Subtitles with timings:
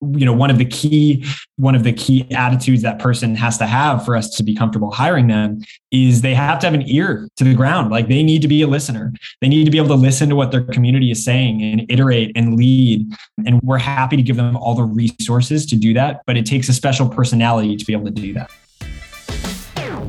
[0.00, 1.24] you know one of the key
[1.56, 4.92] one of the key attitudes that person has to have for us to be comfortable
[4.92, 7.90] hiring them is they have to have an ear to the ground.
[7.90, 9.12] Like they need to be a listener.
[9.40, 12.30] They need to be able to listen to what their community is saying and iterate
[12.36, 13.10] and lead.
[13.44, 16.68] And we're happy to give them all the resources to do that but it takes
[16.68, 18.50] a special personality to be able to do that.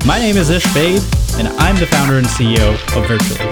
[0.06, 1.02] My name is ish Baid,
[1.34, 3.50] and i'm the founder and ceo of virtually.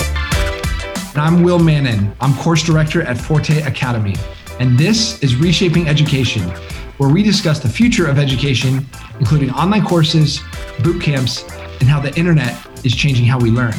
[1.12, 4.14] And i'm will mannon i'm course director at forte academy
[4.61, 6.43] and this is Reshaping Education,
[6.98, 8.87] where we discuss the future of education,
[9.20, 10.41] including online courses,
[10.83, 11.45] boot camps,
[11.80, 13.74] and how the internet is changing how we learn.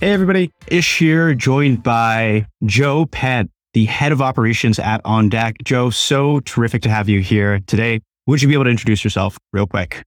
[0.00, 0.52] Hey, everybody.
[0.68, 5.56] Ish here, joined by Joe Penn, the head of operations at On Deck.
[5.64, 8.00] Joe, so terrific to have you here today.
[8.26, 10.04] Would you be able to introduce yourself real quick?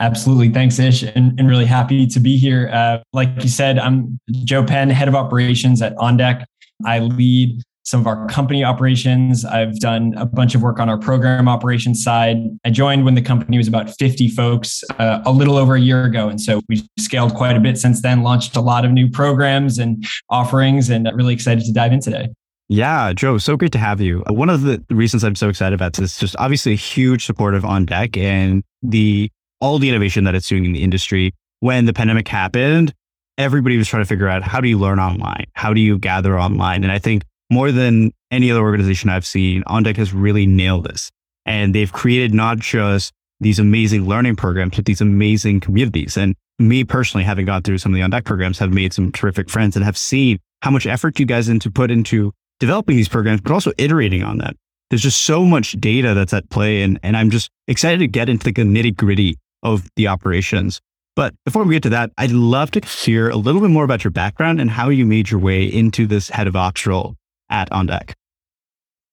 [0.00, 0.48] Absolutely.
[0.48, 1.02] Thanks, Ish.
[1.02, 2.70] And, and really happy to be here.
[2.72, 6.46] Uh, like you said, I'm Joe Penn, head of operations at On Deck.
[6.84, 9.44] I lead some of our company operations.
[9.44, 12.36] I've done a bunch of work on our program operations side.
[12.64, 16.04] I joined when the company was about 50 folks uh, a little over a year
[16.04, 16.28] ago.
[16.28, 19.78] And so we scaled quite a bit since then, launched a lot of new programs
[19.78, 22.28] and offerings, and really excited to dive in today.
[22.68, 24.22] Yeah, Joe, so great to have you.
[24.28, 27.64] One of the reasons I'm so excited about this is just obviously a huge supportive
[27.64, 29.28] on deck and the
[29.60, 31.34] all the innovation that it's doing in the industry.
[31.58, 32.94] When the pandemic happened,
[33.36, 35.46] everybody was trying to figure out how do you learn online?
[35.54, 36.84] How do you gather online?
[36.84, 41.10] And I think more than any other organization I've seen, OnDeck has really nailed this.
[41.44, 46.16] And they've created not just these amazing learning programs, but these amazing communities.
[46.16, 49.50] And me personally, having gone through some of the OnDeck programs, have made some terrific
[49.50, 53.40] friends and have seen how much effort you guys into put into developing these programs,
[53.40, 54.54] but also iterating on that.
[54.90, 56.82] There's just so much data that's at play.
[56.82, 60.80] And, and I'm just excited to get into the nitty gritty of the operations.
[61.16, 64.04] But before we get to that, I'd love to hear a little bit more about
[64.04, 67.16] your background and how you made your way into this head of ops role
[67.50, 68.14] at On Deck?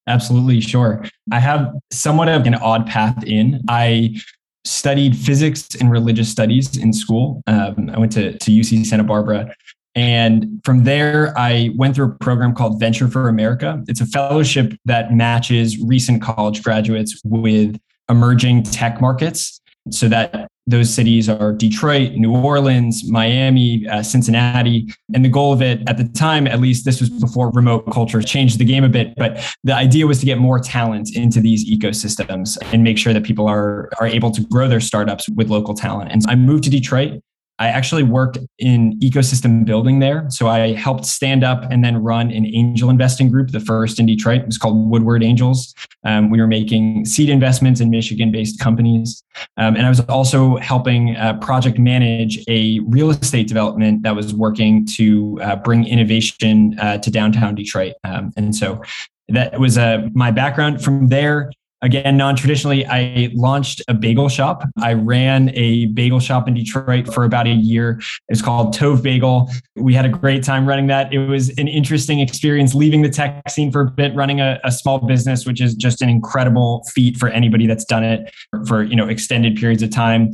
[0.07, 1.05] Absolutely, sure.
[1.31, 3.61] I have somewhat of an odd path in.
[3.67, 4.16] I
[4.63, 7.41] studied physics and religious studies in school.
[7.47, 9.53] Um, I went to, to UC Santa Barbara.
[9.95, 13.83] And from there, I went through a program called Venture for America.
[13.87, 17.77] It's a fellowship that matches recent college graduates with
[18.09, 19.59] emerging tech markets
[19.89, 24.94] so that those cities are Detroit, New Orleans, Miami, uh, Cincinnati.
[25.14, 28.22] And the goal of it at the time, at least this was before remote culture
[28.22, 31.70] changed the game a bit, but the idea was to get more talent into these
[31.70, 35.73] ecosystems and make sure that people are, are able to grow their startups with local
[35.73, 36.11] talent.
[36.11, 37.22] And so I moved to Detroit
[37.60, 40.28] I actually worked in ecosystem building there.
[40.30, 44.06] So I helped stand up and then run an angel investing group, the first in
[44.06, 44.42] Detroit.
[44.42, 45.73] It was called Woodward Angels.
[46.04, 49.23] Um, we were making seed investments in Michigan based companies.
[49.58, 54.34] Um, and I was also helping uh, project manage a real estate development that was
[54.34, 57.94] working to uh, bring innovation uh, to downtown Detroit.
[58.04, 58.82] Um, and so
[59.30, 60.84] that was uh, my background.
[60.84, 61.52] From there,
[61.83, 64.64] Again, non traditionally, I launched a bagel shop.
[64.82, 68.02] I ran a bagel shop in Detroit for about a year.
[68.30, 69.52] It's called Tove Bagel.
[69.76, 71.14] We had a great time running that.
[71.14, 74.71] It was an interesting experience leaving the tech scene for a bit, running a, a
[74.71, 78.33] small business, which is just an incredible feat for anybody that's done it
[78.67, 80.32] for you know extended periods of time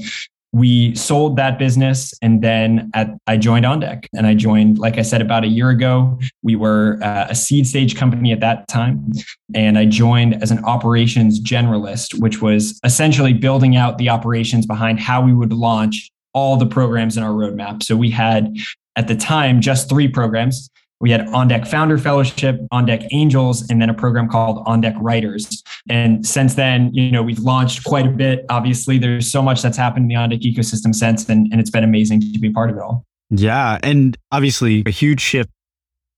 [0.53, 4.97] we sold that business and then at, i joined on deck and i joined like
[4.97, 6.17] i said about a year ago.
[6.43, 9.11] We were uh, a seed stage company at that time.
[9.55, 14.99] And i joined as an operations generalist which was essentially building out the operations behind
[14.99, 17.83] how we would launch all the programs in our roadmap.
[17.83, 18.55] So we had
[18.95, 20.69] at the time just three programs.
[20.99, 24.81] We had On Deck Founder Fellowship, On Deck Angels, and then a program called On
[24.81, 25.63] Deck Writers.
[25.89, 28.45] And since then, you know, we've launched quite a bit.
[28.49, 31.69] Obviously, there's so much that's happened in the On Deck ecosystem since, and, and it's
[31.69, 33.05] been amazing to be part of it all.
[33.29, 35.49] Yeah, and obviously a huge shift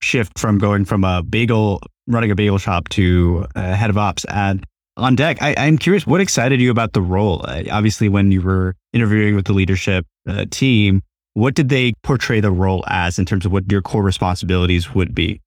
[0.02, 4.66] shift from going from a bagel running a bagel shop to head of ops and
[4.98, 5.42] on deck.
[5.42, 7.44] I, am curious, what excited you about the role?
[7.48, 11.02] Uh, obviously, when you were interviewing with the leadership uh, team,
[11.34, 15.14] what did they portray the role as in terms of what your core responsibilities would
[15.14, 15.42] be?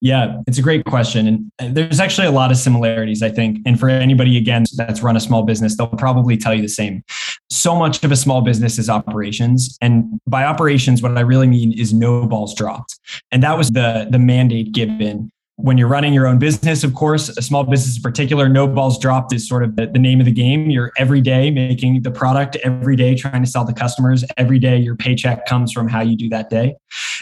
[0.00, 1.50] Yeah, it's a great question.
[1.58, 3.58] And there's actually a lot of similarities, I think.
[3.66, 7.02] And for anybody, again, that's run a small business, they'll probably tell you the same.
[7.50, 9.76] So much of a small business is operations.
[9.80, 12.98] And by operations, what I really mean is no balls dropped.
[13.32, 17.28] And that was the, the mandate given when you're running your own business, of course,
[17.30, 20.24] a small business in particular, no balls dropped is sort of the, the, name of
[20.24, 20.70] the game.
[20.70, 24.78] You're every day making the product, every day trying to sell to customers, every day
[24.78, 26.76] your paycheck comes from how you do that day.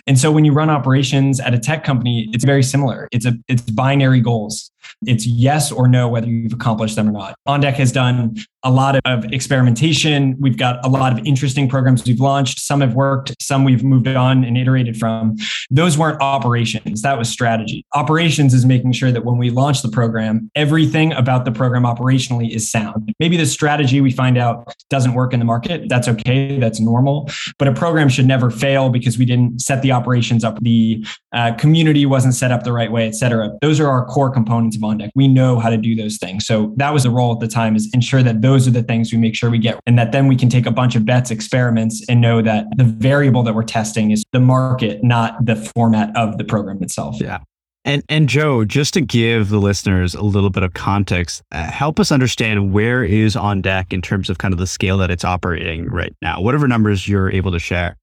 [0.06, 3.08] And so when you run operations at a tech company, it's very similar.
[3.10, 4.70] It's a it's binary goals.
[5.04, 7.36] It's yes or no whether you've accomplished them or not.
[7.46, 10.36] OnDeck has done a lot of experimentation.
[10.40, 12.58] We've got a lot of interesting programs we've launched.
[12.58, 15.36] Some have worked, some we've moved on and iterated from.
[15.70, 17.84] Those weren't operations, that was strategy.
[17.94, 22.50] Operations is making sure that when we launch the program, everything about the program operationally
[22.50, 23.14] is sound.
[23.20, 25.88] Maybe the strategy we find out doesn't work in the market.
[25.88, 27.30] That's okay, that's normal.
[27.58, 31.52] But a program should never fail because we didn't set the operations up, the uh,
[31.54, 33.52] community wasn't set up the right way, et cetera.
[33.60, 35.10] Those are our core components of OnDeck.
[35.14, 36.46] We know how to do those things.
[36.46, 38.82] So that was the role at the time is ensure that those those are the
[38.82, 41.04] things we make sure we get and that then we can take a bunch of
[41.04, 45.56] bets experiments and know that the variable that we're testing is the market not the
[45.74, 47.38] format of the program itself yeah
[47.84, 52.00] and and Joe, just to give the listeners a little bit of context, uh, help
[52.00, 55.24] us understand where is on deck in terms of kind of the scale that it's
[55.24, 56.40] operating right now.
[56.40, 57.96] Whatever numbers you're able to share.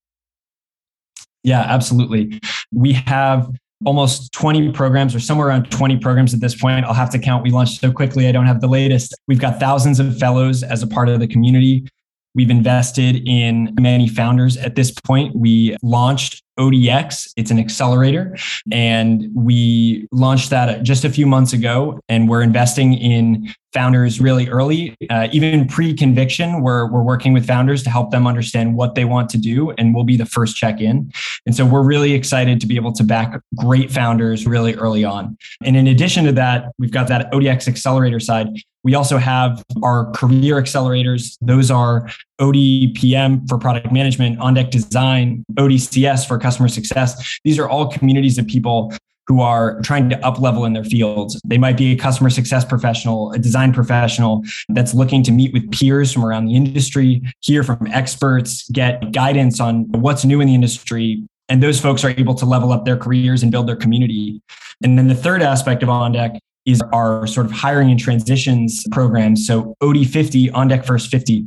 [1.44, 2.40] Yeah, absolutely.
[2.72, 3.54] We have
[3.86, 6.86] almost 20 programs or somewhere around 20 programs at this point.
[6.86, 7.44] I'll have to count.
[7.44, 8.28] We launched so quickly.
[8.28, 9.16] I don't have the latest.
[9.28, 11.88] We've got thousands of fellows as a part of the community.
[12.36, 14.58] We've invested in many founders.
[14.58, 17.32] At this point, we launched ODX.
[17.36, 18.38] It's an accelerator.
[18.72, 22.00] And we launched that just a few months ago.
[22.10, 26.62] And we're investing in founders really early, uh, even pre conviction.
[26.62, 29.72] We're, we're working with founders to help them understand what they want to do.
[29.72, 31.12] And we'll be the first check in.
[31.46, 35.38] And so we're really excited to be able to back great founders really early on.
[35.64, 38.48] And in addition to that, we've got that ODX accelerator side.
[38.84, 41.38] We also have our career accelerators.
[41.42, 42.10] Those are
[42.42, 47.40] ODPM for product management, OnDeck design, ODCS for customer success.
[47.44, 48.94] These are all communities of people
[49.28, 51.40] who are trying to up level in their fields.
[51.46, 55.72] They might be a customer success professional, a design professional that's looking to meet with
[55.72, 60.56] peers from around the industry, hear from experts, get guidance on what's new in the
[60.56, 61.24] industry.
[61.48, 64.42] And those folks are able to level up their careers and build their community.
[64.84, 69.36] And then the third aspect of OnDeck is our sort of hiring and transitions program.
[69.36, 71.46] So OD50, On Deck First 50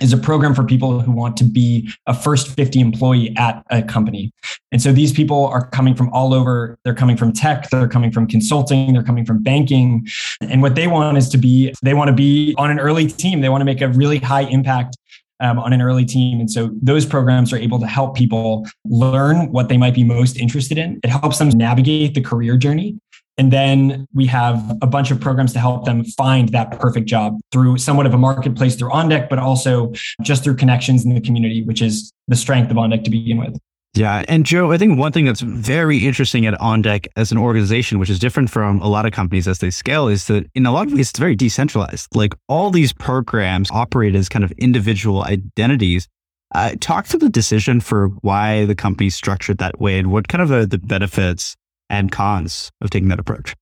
[0.00, 3.82] is a program for people who want to be a first 50 employee at a
[3.82, 4.32] company.
[4.70, 6.78] And so these people are coming from all over.
[6.84, 10.06] They're coming from tech, they're coming from consulting, they're coming from banking.
[10.40, 13.40] And what they want is to be, they want to be on an early team.
[13.40, 14.96] They want to make a really high impact
[15.40, 16.40] um, on an early team.
[16.40, 20.36] And so those programs are able to help people learn what they might be most
[20.36, 21.00] interested in.
[21.02, 22.98] It helps them navigate the career journey.
[23.38, 27.38] And then we have a bunch of programs to help them find that perfect job
[27.52, 29.92] through somewhat of a marketplace through OnDeck, but also
[30.22, 33.56] just through connections in the community, which is the strength of OnDeck to begin with.
[33.94, 34.24] Yeah.
[34.28, 38.10] And Joe, I think one thing that's very interesting at OnDeck as an organization, which
[38.10, 40.86] is different from a lot of companies as they scale, is that in a lot
[40.88, 42.14] of ways, it's very decentralized.
[42.14, 46.08] Like all these programs operate as kind of individual identities.
[46.54, 50.42] Uh, talk to the decision for why the company structured that way and what kind
[50.42, 51.56] of the, the benefits
[51.90, 53.54] and cons of taking that approach?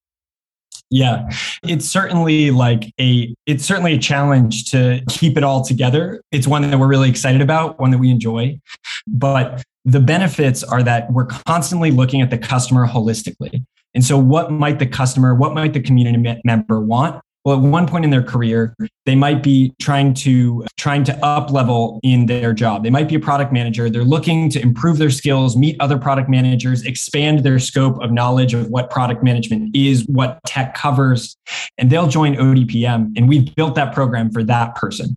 [0.91, 1.29] Yeah,
[1.65, 6.23] it's certainly like a it's certainly a challenge to keep it all together.
[6.31, 8.61] It's one that we're really excited about, one that we enjoy.
[9.07, 13.65] But the benefits are that we're constantly looking at the customer holistically.
[13.95, 17.21] And so what might the customer, what might the community member want?
[17.47, 18.75] Well at one point in their career
[19.07, 22.83] they might be trying to trying to up level in their job.
[22.83, 23.89] They might be a product manager.
[23.89, 28.53] They're looking to improve their skills meet other product managers expand their scope of knowledge
[28.53, 31.37] of what product management is what tech covers
[31.79, 35.17] and they'll join odpm and we've built that program for that person.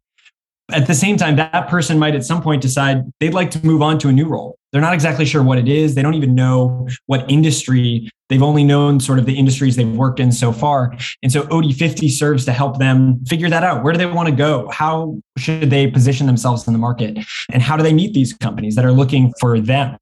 [0.71, 3.81] At the same time, that person might at some point decide they'd like to move
[3.81, 4.58] on to a new role.
[4.71, 5.95] They're not exactly sure what it is.
[5.95, 8.09] They don't even know what industry.
[8.29, 10.95] They've only known sort of the industries they've worked in so far.
[11.23, 13.83] And so OD50 serves to help them figure that out.
[13.83, 14.69] Where do they want to go?
[14.69, 17.17] How should they position themselves in the market?
[17.51, 19.97] And how do they meet these companies that are looking for them?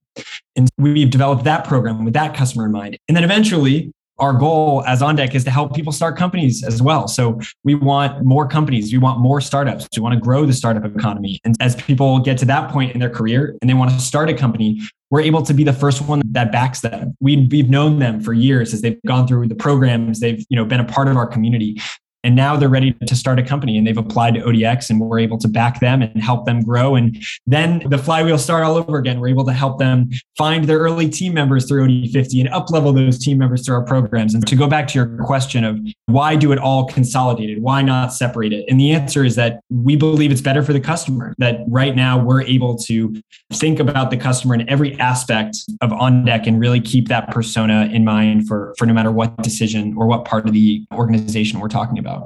[0.56, 2.98] And we've developed that program with that customer in mind.
[3.08, 7.08] And then eventually, our goal as OnDeck is to help people start companies as well.
[7.08, 10.86] So we want more companies, we want more startups, we want to grow the startup
[10.86, 11.40] economy.
[11.44, 14.30] And as people get to that point in their career and they want to start
[14.30, 17.16] a company, we're able to be the first one that backs them.
[17.20, 20.66] We, we've known them for years as they've gone through the programs, they've you know
[20.66, 21.80] been a part of our community.
[22.28, 25.20] And now they're ready to start a company and they've applied to ODX and we're
[25.20, 26.96] able to back them and help them grow.
[26.96, 29.22] And then the flywheel start all over again.
[29.22, 32.92] We're able to help them find their early team members through OD50 and up level
[32.92, 34.34] those team members through our programs.
[34.34, 37.62] And to go back to your question of why do it all consolidated?
[37.62, 38.66] Why not separate it?
[38.68, 42.22] And the answer is that we believe it's better for the customer, that right now
[42.22, 43.22] we're able to
[43.54, 48.04] think about the customer in every aspect of OnDeck and really keep that persona in
[48.04, 51.98] mind for, for no matter what decision or what part of the organization we're talking
[51.98, 52.17] about.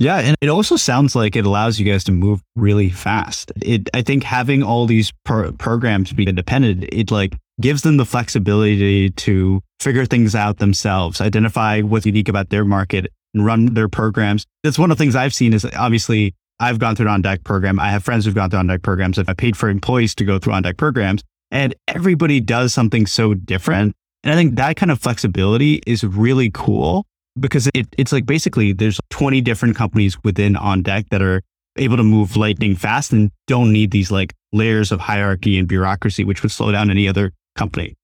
[0.00, 3.52] Yeah, and it also sounds like it allows you guys to move really fast.
[3.60, 8.06] It, I think having all these pro- programs be independent, it like gives them the
[8.06, 13.90] flexibility to figure things out themselves, identify what's unique about their market, and run their
[13.90, 14.46] programs.
[14.64, 17.44] That's one of the things I've seen is obviously I've gone through an on deck
[17.44, 17.78] program.
[17.78, 19.18] I have friends who've gone through on deck programs.
[19.18, 23.34] I've paid for employees to go through on deck programs and everybody does something so
[23.34, 23.94] different.
[24.24, 27.04] And I think that kind of flexibility is really cool
[27.40, 31.42] because it, it's like basically there's 20 different companies within on deck that are
[31.76, 36.24] able to move lightning fast and don't need these like layers of hierarchy and bureaucracy,
[36.24, 37.96] which would slow down any other company.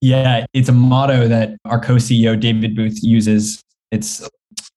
[0.00, 3.62] Yeah, it's a motto that our co CEO, David Booth, uses.
[3.90, 4.28] It's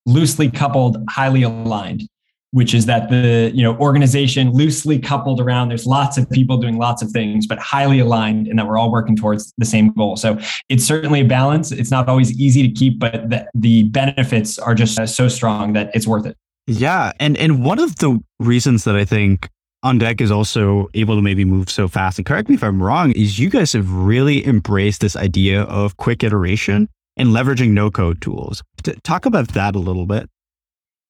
[0.06, 2.08] loosely coupled, highly aligned
[2.52, 6.78] which is that the you know organization loosely coupled around there's lots of people doing
[6.78, 10.16] lots of things but highly aligned and that we're all working towards the same goal.
[10.16, 10.40] So
[10.70, 11.72] it's certainly a balance.
[11.72, 15.92] It's not always easy to keep but the, the benefits are just so strong that
[15.94, 16.38] it's worth it.
[16.68, 17.14] Yeah.
[17.20, 19.50] And and one of the reasons that i think
[19.84, 22.82] on deck is also able to maybe move so fast and correct me if i'm
[22.82, 26.88] wrong is you guys have really embraced this idea of quick iteration
[27.18, 28.64] and leveraging no code tools
[29.04, 30.30] talk about that a little bit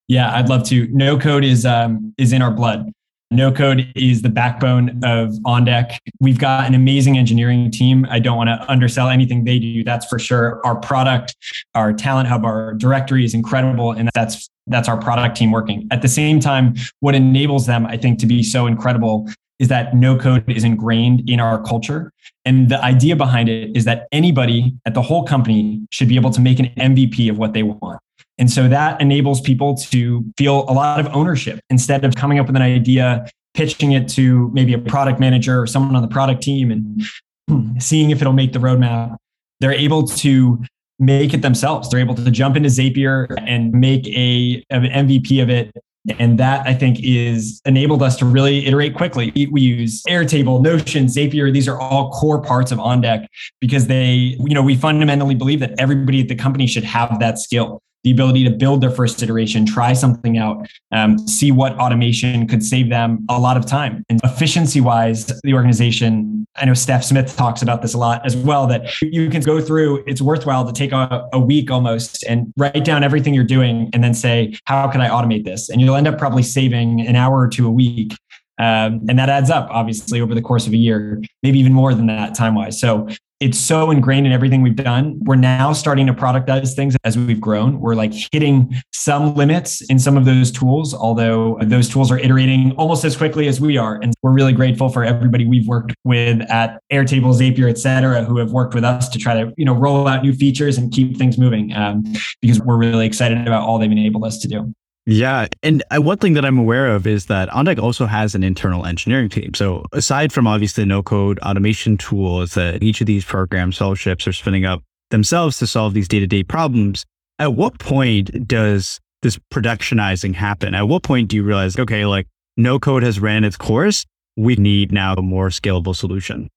[0.10, 0.88] yeah, I'd love to.
[0.88, 2.92] No code is um, is in our blood.
[3.32, 6.02] No code is the backbone of On Deck.
[6.20, 8.08] We've got an amazing engineering team.
[8.10, 9.84] I don't want to undersell anything they do.
[9.84, 10.66] That's for sure.
[10.66, 11.36] Our product,
[11.76, 15.88] our talent hub, our directory is incredible, and that's that's our product team working.
[15.92, 19.96] At the same time, what enables them, I think, to be so incredible is that
[19.96, 22.12] no code is ingrained in our culture.
[22.46, 26.32] And the idea behind it is that anybody at the whole company should be able
[26.32, 28.00] to make an MVP of what they want.
[28.40, 32.48] And so that enables people to feel a lot of ownership instead of coming up
[32.48, 36.42] with an idea, pitching it to maybe a product manager or someone on the product
[36.42, 39.18] team and seeing if it'll make the roadmap.
[39.60, 40.64] They're able to
[41.00, 41.90] make it themselves.
[41.90, 45.72] They're able to jump into Zapier and make a an MVP of it.
[46.18, 49.50] And that I think is enabled us to really iterate quickly.
[49.52, 51.52] We use Airtable, Notion, Zapier.
[51.52, 53.28] These are all core parts of OnDeck
[53.60, 57.38] because they, you know, we fundamentally believe that everybody at the company should have that
[57.38, 62.48] skill the ability to build their first iteration, try something out, um, see what automation
[62.48, 64.04] could save them a lot of time.
[64.10, 68.36] And efficiency wise, the organization, I know Steph Smith talks about this a lot as
[68.38, 72.54] well, that you can go through, it's worthwhile to take a, a week almost and
[72.58, 75.70] write down everything you're doing and then say, how can I automate this?
[75.70, 78.14] And you'll end up probably saving an hour or two a week
[78.60, 81.94] um, and that adds up, obviously, over the course of a year, maybe even more
[81.94, 82.80] than that time wise.
[82.80, 83.08] So
[83.40, 85.18] it's so ingrained in everything we've done.
[85.24, 87.80] We're now starting to productize things as we've grown.
[87.80, 92.72] We're like hitting some limits in some of those tools, although those tools are iterating
[92.74, 93.96] almost as quickly as we are.
[94.02, 98.38] And we're really grateful for everybody we've worked with at Airtable, Zapier, et cetera, who
[98.38, 101.18] have worked with us to try to, you know, roll out new features and keep
[101.18, 102.04] things moving um,
[102.42, 104.74] because we're really excited about all they've enabled us to do.
[105.12, 105.48] Yeah.
[105.64, 108.86] And uh, one thing that I'm aware of is that OnDeck also has an internal
[108.86, 109.56] engineering team.
[109.56, 114.34] So aside from obviously no code automation tools that each of these programs, fellowships are
[114.34, 117.08] spinning up themselves to solve these day to day problems,
[117.40, 120.76] at what point does this productionizing happen?
[120.76, 124.06] At what point do you realize, okay, like no code has ran its course.
[124.38, 126.50] We need now a more scalable solution.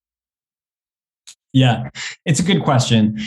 [1.53, 1.89] Yeah,
[2.23, 3.19] it's a good question.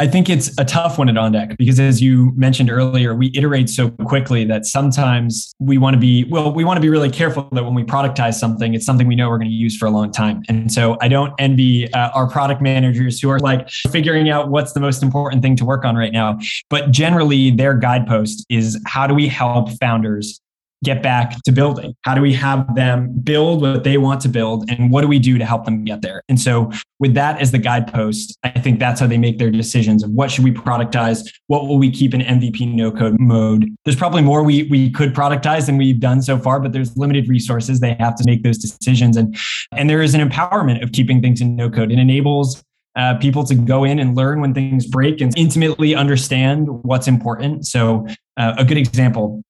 [0.00, 3.30] I think it's a tough one at On Deck because, as you mentioned earlier, we
[3.32, 6.52] iterate so quickly that sometimes we want to be well.
[6.52, 9.28] We want to be really careful that when we productize something, it's something we know
[9.28, 10.42] we're going to use for a long time.
[10.48, 14.72] And so, I don't envy uh, our product managers who are like figuring out what's
[14.72, 16.40] the most important thing to work on right now.
[16.70, 20.40] But generally, their guidepost is how do we help founders
[20.84, 21.94] get back to building?
[22.02, 24.70] How do we have them build what they want to build?
[24.70, 26.22] And what do we do to help them get there?
[26.28, 30.02] And so, with that as the guidepost, I think that's how they make their decisions
[30.04, 31.28] of what should we productize?
[31.48, 33.68] What will we keep in MVP no code mode?
[33.84, 37.28] There's probably more we, we could productize than we've done so far, but there's limited
[37.28, 37.80] resources.
[37.80, 39.16] They have to make those decisions.
[39.16, 39.36] And,
[39.72, 41.90] and there is an empowerment of keeping things in no code.
[41.90, 42.62] It enables
[42.96, 47.66] uh, people to go in and learn when things break and intimately understand what's important.
[47.66, 49.42] So, uh, a good example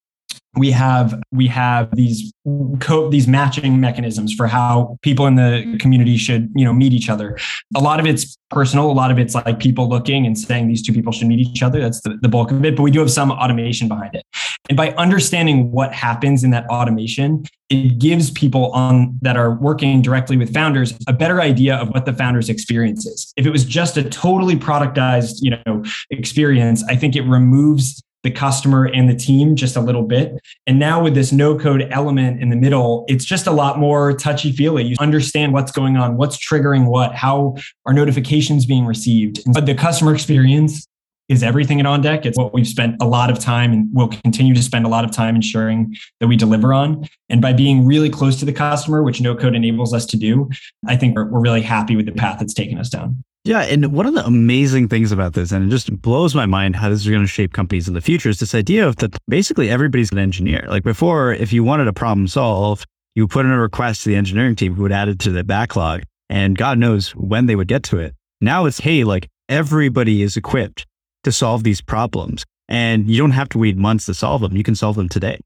[0.56, 2.32] we have we have these
[2.80, 7.08] co- these matching mechanisms for how people in the community should you know meet each
[7.08, 7.38] other.
[7.76, 10.82] A lot of it's personal a lot of it's like people looking and saying these
[10.82, 11.80] two people should meet each other.
[11.80, 14.24] That's the, the bulk of it but we do have some automation behind it.
[14.68, 20.02] And by understanding what happens in that automation it gives people on that are working
[20.02, 23.32] directly with founders a better idea of what the founders experience is.
[23.36, 28.30] If it was just a totally productized you know experience i think it removes the
[28.30, 30.34] customer and the team just a little bit.
[30.66, 34.14] And now with this no code element in the middle, it's just a lot more
[34.14, 34.82] touchy feely.
[34.82, 37.54] You understand what's going on, what's triggering what, how
[37.86, 39.40] are notifications being received.
[39.52, 40.88] But the customer experience
[41.28, 42.26] is everything at On Deck.
[42.26, 45.04] It's what we've spent a lot of time and will continue to spend a lot
[45.04, 47.06] of time ensuring that we deliver on.
[47.28, 50.50] And by being really close to the customer, which no code enables us to do,
[50.86, 53.22] I think we're, we're really happy with the path it's taken us down.
[53.44, 53.60] Yeah.
[53.60, 56.88] And one of the amazing things about this, and it just blows my mind how
[56.88, 59.68] this is going to shape companies in the future, is this idea of that basically
[59.68, 60.64] everybody's an engineer.
[60.68, 64.16] Like before, if you wanted a problem solved, you put in a request to the
[64.16, 67.68] engineering team who would add it to the backlog, and God knows when they would
[67.68, 68.14] get to it.
[68.40, 70.86] Now it's, hey, like everybody is equipped
[71.22, 74.56] to solve these problems, and you don't have to wait months to solve them.
[74.56, 75.38] You can solve them today.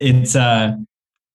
[0.00, 0.76] It's uh,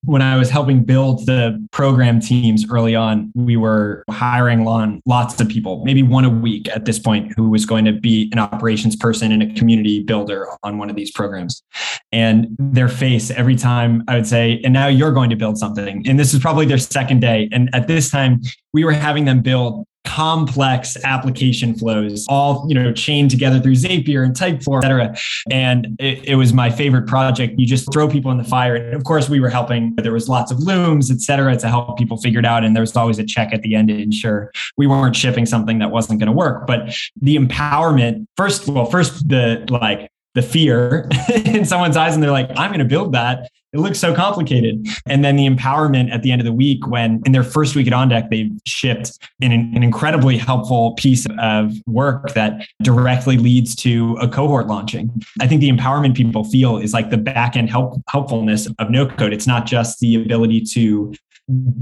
[0.05, 5.39] when I was helping build the program teams early on, we were hiring on lots
[5.39, 8.39] of people, maybe one a week at this point, who was going to be an
[8.39, 11.63] operations person and a community builder on one of these programs.
[12.11, 16.07] And their face every time I would say, and now you're going to build something.
[16.07, 17.49] And this is probably their second day.
[17.51, 18.41] And at this time,
[18.73, 24.23] we were having them build complex application flows, all you know, chained together through Zapier
[24.23, 25.15] and Typeform, et cetera.
[25.49, 27.57] And it, it, was my favorite project.
[27.57, 28.75] You just throw people in the fire.
[28.75, 29.95] And of course, we were helping.
[29.95, 32.63] There was lots of looms, et cetera, to help people figure it out.
[32.63, 35.79] And there was always a check at the end to ensure we weren't shipping something
[35.79, 36.67] that wasn't going to work.
[36.67, 41.09] But the empowerment, first, well, first the like the fear
[41.45, 43.49] in someone's eyes and they're like, I'm going to build that.
[43.73, 44.87] It looks so complicated.
[45.07, 47.87] And then the empowerment at the end of the week, when in their first week
[47.87, 53.75] at On Deck, they shipped an, an incredibly helpful piece of work that directly leads
[53.77, 55.09] to a cohort launching.
[55.41, 59.07] I think the empowerment people feel is like the back end help, helpfulness of no
[59.07, 59.33] code.
[59.33, 61.13] It's not just the ability to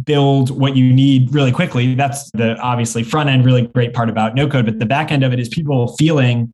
[0.04, 1.94] build what you need really quickly.
[1.94, 4.66] That's the obviously front end, really great part about no code.
[4.66, 6.54] But the back end of it is people feeling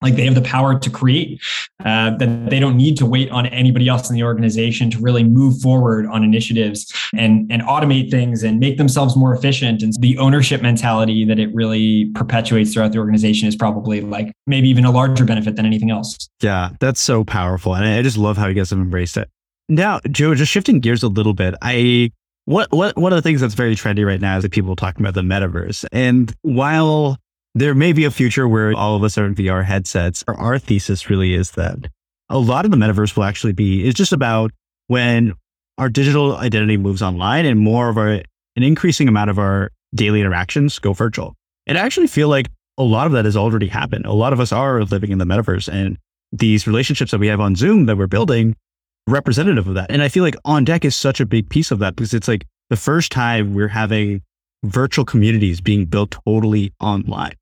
[0.00, 1.40] like they have the power to create
[1.84, 5.24] uh, that they don't need to wait on anybody else in the organization to really
[5.24, 9.82] move forward on initiatives and and automate things and make themselves more efficient.
[9.82, 14.68] And the ownership mentality that it really perpetuates throughout the organization is probably like maybe
[14.68, 16.28] even a larger benefit than anything else.
[16.40, 19.28] Yeah that's so powerful and i just love how you guys have embraced it.
[19.68, 22.10] Now joe just shifting gears a little bit i
[22.48, 25.04] what what one of the things that's very trendy right now is that people talking
[25.04, 25.84] about the metaverse.
[25.92, 27.18] And while
[27.58, 30.24] there may be a future where all of us are in VR headsets.
[30.28, 31.78] Our thesis really is that
[32.28, 34.52] a lot of the metaverse will actually be, is just about
[34.86, 35.34] when
[35.76, 40.20] our digital identity moves online and more of our, an increasing amount of our daily
[40.20, 41.34] interactions go virtual.
[41.66, 44.06] And I actually feel like a lot of that has already happened.
[44.06, 45.98] A lot of us are living in the metaverse and
[46.30, 48.54] these relationships that we have on Zoom that we're building
[49.08, 49.90] representative of that.
[49.90, 52.28] And I feel like on deck is such a big piece of that because it's
[52.28, 54.22] like the first time we're having
[54.64, 57.34] virtual communities being built totally online.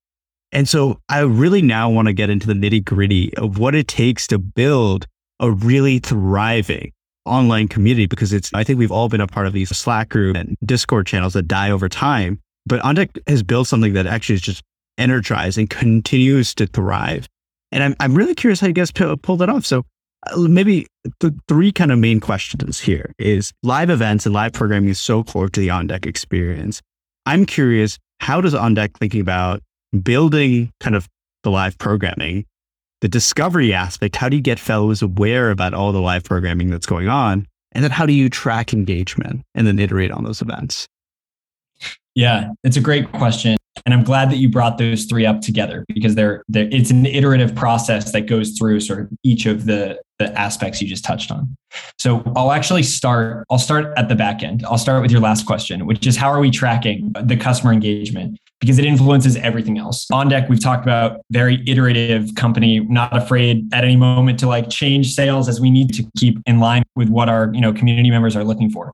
[0.57, 3.88] And so I really now want to get into the nitty gritty of what it
[3.88, 5.07] takes to build
[5.38, 6.92] a really thriving
[7.27, 10.35] online community because it's, I think we've all been a part of these Slack group
[10.35, 12.40] and Discord channels that die over time.
[12.64, 14.62] But OnDeck has built something that actually is just
[14.97, 17.29] energized and continues to thrive.
[17.71, 19.66] And I'm, I'm really curious how you guys p- pulled that off.
[19.66, 19.85] So
[20.27, 20.87] uh, maybe
[21.21, 25.23] the three kind of main questions here is live events and live programming is so
[25.23, 26.81] core to the OnDeck experience.
[27.27, 29.61] I'm curious, how does OnDeck thinking about
[30.01, 31.09] building kind of
[31.43, 32.45] the live programming,
[33.01, 36.87] the discovery aspect, how do you get fellows aware about all the live programming that's
[36.87, 37.47] going on?
[37.73, 40.89] And then how do you track engagement and then iterate on those events?
[42.15, 43.59] Yeah, it's a great question.
[43.85, 47.05] And I'm glad that you brought those three up together because they're, they're it's an
[47.05, 51.31] iterative process that goes through sort of each of the, the aspects you just touched
[51.31, 51.55] on.
[51.99, 54.65] So I'll actually start, I'll start at the back end.
[54.65, 58.39] I'll start with your last question, which is how are we tracking the customer engagement?
[58.61, 60.07] Because it influences everything else.
[60.11, 64.71] On deck, we've talked about very iterative company, not afraid at any moment to like
[64.71, 68.11] change sales as we need to keep in line with what our you know community
[68.11, 68.92] members are looking for.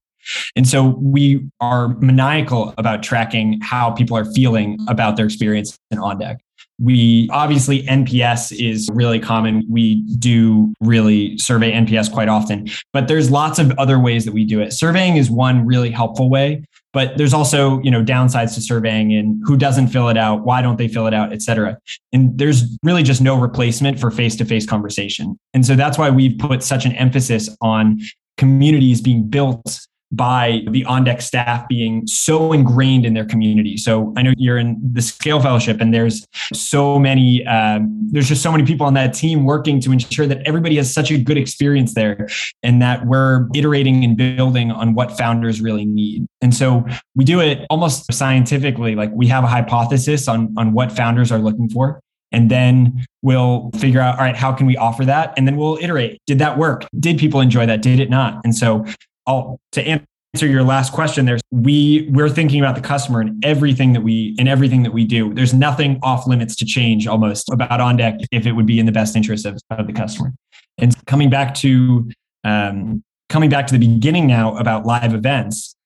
[0.55, 5.99] And so we are maniacal about tracking how people are feeling about their experience in
[5.99, 6.41] on deck.
[6.81, 9.65] We obviously NPS is really common.
[9.69, 14.45] We do really survey NPS quite often, but there's lots of other ways that we
[14.45, 14.73] do it.
[14.73, 19.41] Surveying is one really helpful way but there's also you know downsides to surveying and
[19.45, 21.77] who doesn't fill it out why don't they fill it out et cetera.
[22.13, 25.39] And there's really just no replacement for face-to-face conversation.
[25.55, 28.01] And so that's why we've put such an emphasis on
[28.37, 33.77] communities being built by the on deck staff being so ingrained in their community.
[33.77, 38.43] So I know you're in the Scale Fellowship, and there's so many, um, there's just
[38.43, 41.39] so many people on that team working to ensure that everybody has such a good
[41.39, 42.29] experience there
[42.63, 46.27] and that we're iterating and building on what founders really need.
[46.43, 50.93] And so we do it almost scientifically, like we have a hypothesis on, on what
[50.93, 52.01] founders are looking for.
[52.33, 55.35] And then we'll figure out, all right, how can we offer that?
[55.37, 56.19] And then we'll iterate.
[56.27, 56.87] Did that work?
[56.99, 57.83] Did people enjoy that?
[57.83, 58.41] Did it not?
[58.43, 58.87] And so
[59.27, 63.93] I'll, to answer your last question there's we we're thinking about the customer and everything
[63.93, 67.81] that we in everything that we do there's nothing off limits to change almost about
[67.81, 70.33] on deck if it would be in the best interest of, of the customer
[70.79, 72.11] and coming back to
[72.45, 75.77] um, coming back to the beginning now about live events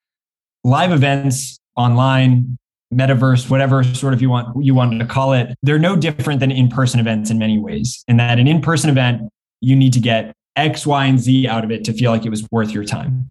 [0.62, 2.56] live events online
[2.92, 6.50] metaverse, whatever sort of you want you want to call it, they're no different than
[6.50, 8.04] in-person events in many ways.
[8.08, 9.22] In that an in-person event,
[9.60, 12.30] you need to get X, Y, and Z out of it to feel like it
[12.30, 13.28] was worth your time.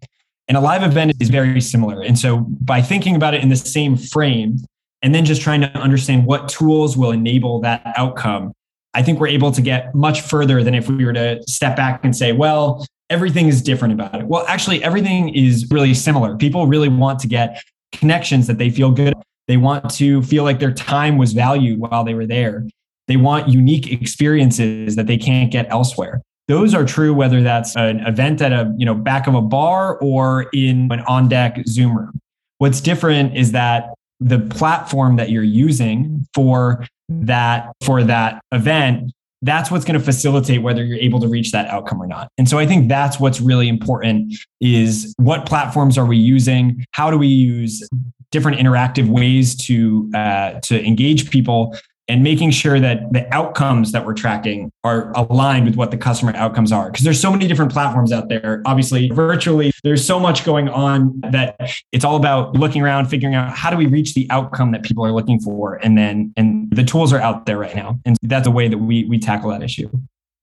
[0.48, 2.02] And a live event is very similar.
[2.02, 4.58] And so by thinking about it in the same frame
[5.02, 8.52] and then just trying to understand what tools will enable that outcome,
[8.94, 12.04] I think we're able to get much further than if we were to step back
[12.04, 14.26] and say, well, everything is different about it.
[14.26, 16.36] Well, actually, everything is really similar.
[16.36, 17.60] People really want to get
[17.92, 19.14] connections that they feel good.
[19.48, 22.66] They want to feel like their time was valued while they were there.
[23.06, 26.22] They want unique experiences that they can't get elsewhere.
[26.48, 29.98] Those are true whether that's an event at a you know back of a bar
[29.98, 32.20] or in an on deck Zoom room.
[32.58, 39.70] What's different is that the platform that you're using for that for that event that's
[39.70, 42.28] what's going to facilitate whether you're able to reach that outcome or not.
[42.38, 46.84] And so I think that's what's really important is what platforms are we using?
[46.92, 47.86] How do we use
[48.30, 51.76] different interactive ways to uh, to engage people
[52.08, 56.32] and making sure that the outcomes that we're tracking are aligned with what the customer
[56.36, 56.90] outcomes are.
[56.90, 58.62] Because there's so many different platforms out there.
[58.64, 61.56] Obviously virtually there's so much going on that
[61.92, 65.04] it's all about looking around figuring out how do we reach the outcome that people
[65.04, 67.98] are looking for and then and the tools are out there right now.
[68.04, 69.90] And that's the way that we we tackle that issue.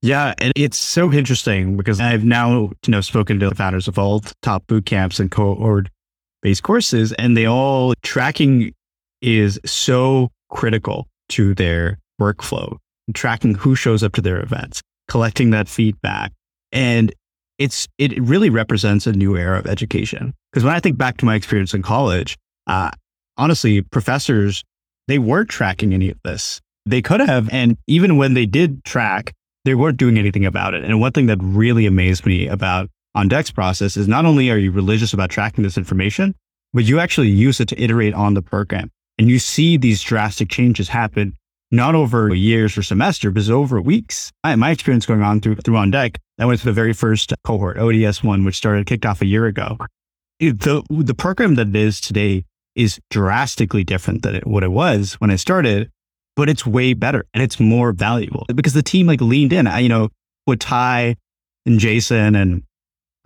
[0.01, 3.97] Yeah, and it's so interesting because I've now you know spoken to the founders of
[3.97, 5.87] all top boot camps and cohort
[6.41, 8.73] based courses, and they all tracking
[9.21, 12.77] is so critical to their workflow,
[13.13, 16.31] tracking who shows up to their events, collecting that feedback.
[16.71, 17.13] And
[17.59, 20.33] it's it really represents a new era of education.
[20.51, 22.91] Because when I think back to my experience in college, uh,
[23.37, 24.63] honestly, professors
[25.07, 26.61] they weren't tracking any of this.
[26.85, 29.33] They could have, and even when they did track,
[29.65, 30.83] they weren't doing anything about it.
[30.83, 34.57] And one thing that really amazed me about on Deck's process is not only are
[34.57, 36.35] you religious about tracking this information,
[36.73, 38.91] but you actually use it to iterate on the program.
[39.17, 41.35] And you see these drastic changes happen
[41.73, 44.31] not over years or semester, but over weeks.
[44.43, 47.33] My, my experience going on through, through On Deck, I went to the very first
[47.43, 49.77] cohort, ODS one, which started kicked off a year ago.
[50.39, 52.45] the, the program that it is today
[52.75, 55.89] is drastically different than it, what it was when I started,
[56.35, 59.65] but it's way better and it's more valuable because the team like leaned in.
[59.65, 60.09] I, you know,
[60.45, 61.15] with Ty
[61.65, 62.63] and Jason and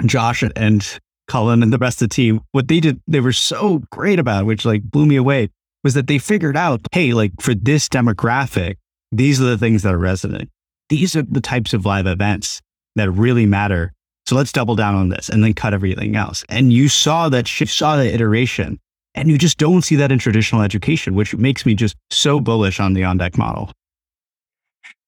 [0.05, 3.83] Josh and Cullen and the rest of the team, what they did, they were so
[3.91, 5.49] great about, which like blew me away
[5.83, 8.75] was that they figured out, hey, like for this demographic,
[9.11, 10.49] these are the things that are resonant.
[10.89, 12.61] These are the types of live events
[12.95, 13.93] that really matter.
[14.25, 16.43] So let's double down on this and then cut everything else.
[16.49, 18.79] And you saw that shift, saw that iteration,
[19.15, 22.79] and you just don't see that in traditional education, which makes me just so bullish
[22.79, 23.71] on the on deck model.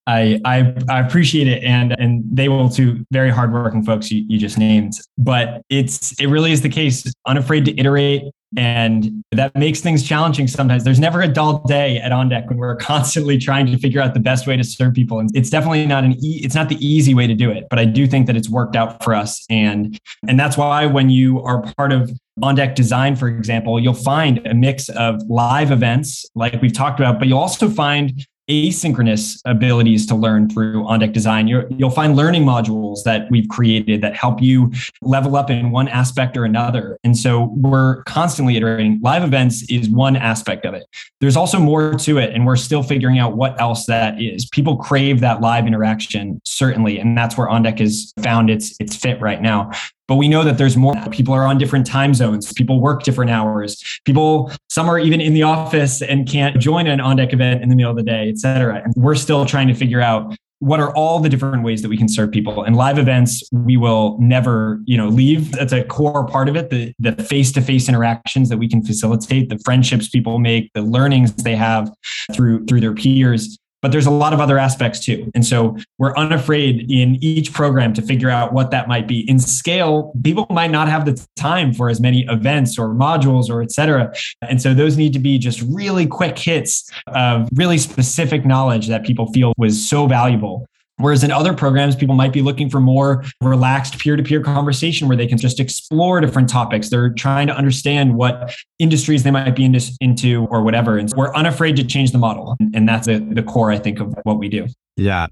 [0.07, 3.05] I, I, I appreciate it, and and they will too.
[3.11, 7.11] Very hardworking folks you, you just named, but it's it really is the case.
[7.27, 8.23] Unafraid to iterate,
[8.57, 10.83] and that makes things challenging sometimes.
[10.83, 14.13] There's never a dull day at On Deck when we're constantly trying to figure out
[14.13, 15.19] the best way to serve people.
[15.19, 17.79] And it's definitely not an e- it's not the easy way to do it, but
[17.79, 19.45] I do think that it's worked out for us.
[19.49, 23.93] And and that's why when you are part of on deck design, for example, you'll
[23.93, 29.39] find a mix of live events like we've talked about, but you'll also find asynchronous
[29.45, 31.47] abilities to learn through on deck design.
[31.47, 35.87] You will find learning modules that we've created that help you level up in one
[35.87, 36.97] aspect or another.
[37.03, 38.99] And so we're constantly iterating.
[39.01, 40.85] Live events is one aspect of it.
[41.21, 44.47] There's also more to it and we're still figuring out what else that is.
[44.49, 48.95] People crave that live interaction certainly and that's where on deck has found its its
[48.95, 49.71] fit right now
[50.09, 50.95] but we know that there's more.
[51.11, 52.51] People are on different time zones.
[52.51, 53.81] People work different hours.
[54.03, 57.69] People some are even in the office and can't join an on deck event in
[57.69, 58.81] the middle of the day et cetera.
[58.83, 61.95] And we're still trying to figure out what are all the different ways that we
[61.95, 62.63] can serve people.
[62.63, 65.51] And live events we will never you know leave.
[65.51, 69.59] That's a core part of it the the face-to-face interactions that we can facilitate the
[69.59, 71.89] friendships people make the learnings they have
[72.33, 75.29] through through their peers but there's a lot of other aspects too.
[75.33, 79.29] And so we're unafraid in each program to figure out what that might be.
[79.29, 83.61] In scale, people might not have the time for as many events or modules or
[83.61, 84.13] et cetera.
[84.41, 89.03] And so those need to be just really quick hits of really specific knowledge that
[89.05, 90.65] people feel was so valuable
[90.99, 95.07] Whereas in other programs, people might be looking for more relaxed peer to peer conversation
[95.07, 96.89] where they can just explore different topics.
[96.89, 99.65] They're trying to understand what industries they might be
[100.01, 100.97] into or whatever.
[100.97, 102.57] And we're unafraid to change the model.
[102.73, 104.67] And that's the, the core, I think, of what we do.
[104.97, 105.27] Yeah.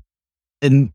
[0.62, 0.91] And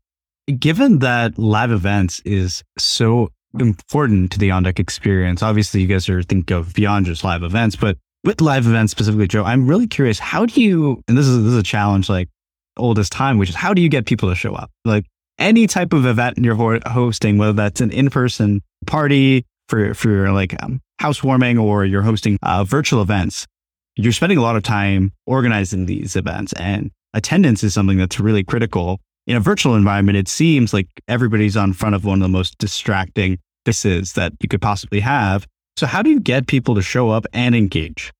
[0.59, 6.09] given that live events is so important to the on deck experience, obviously you guys
[6.09, 9.85] are thinking of beyond just live events, but with live events specifically, Joe, I'm really
[9.87, 12.29] curious, how do you, and this is, this is a challenge, like,
[12.77, 14.71] oldest time, which is how do you get people to show up?
[14.85, 15.05] Like
[15.37, 20.81] any type of event you're hosting, whether that's an in-person party for for like um,
[20.99, 23.47] housewarming or you're hosting uh, virtual events.
[23.95, 28.43] you're spending a lot of time organizing these events and attendance is something that's really
[28.43, 28.99] critical.
[29.25, 32.57] In a virtual environment, it seems like everybody's on front of one of the most
[32.57, 35.47] distracting pieces that you could possibly have.
[35.77, 38.11] So, how do you get people to show up and engage?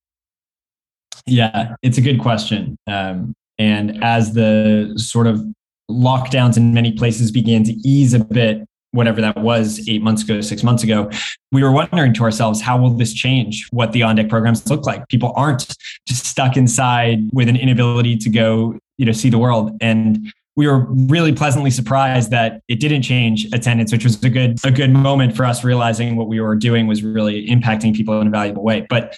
[1.26, 2.78] Yeah, it's a good question.
[2.88, 5.44] Um, and as the sort of
[5.90, 10.40] lockdowns in many places began to ease a bit, whatever that was eight months ago,
[10.42, 11.10] six months ago,
[11.52, 14.86] we were wondering to ourselves, how will this change what the on deck programs look
[14.86, 15.08] like?
[15.10, 15.76] People aren't
[16.08, 19.76] just stuck inside with an inability to go, you know, see the world.
[19.82, 24.64] And we were really pleasantly surprised that it didn't change attendance, which was a good
[24.64, 28.28] a good moment for us realizing what we were doing was really impacting people in
[28.28, 28.86] a valuable way.
[28.88, 29.18] But